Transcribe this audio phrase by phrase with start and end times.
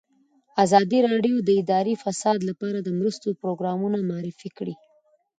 [0.63, 4.75] ازادي راډیو د اداري فساد لپاره د مرستو پروګرامونه معرفي کړي.